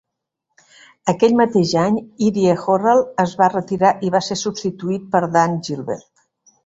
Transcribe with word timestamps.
Aquell 1.13 1.35
mateix 1.41 1.73
any, 1.81 1.99
Irie 2.29 2.55
Horrall 2.63 3.03
es 3.27 3.35
va 3.43 3.51
retirar 3.55 3.95
i 4.09 4.13
va 4.17 4.23
ser 4.29 4.39
substituït 4.45 5.07
per 5.17 5.23
Dan 5.37 5.55
Gilbert. 5.69 6.09